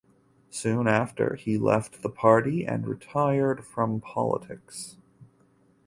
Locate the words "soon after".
0.49-1.35